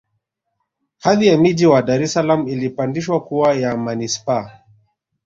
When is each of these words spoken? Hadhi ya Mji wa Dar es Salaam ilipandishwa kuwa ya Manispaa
Hadhi 0.99 1.27
ya 1.27 1.37
Mji 1.37 1.65
wa 1.67 1.81
Dar 1.81 2.01
es 2.03 2.13
Salaam 2.13 2.47
ilipandishwa 2.47 3.23
kuwa 3.23 3.53
ya 3.53 3.77
Manispaa 3.77 4.51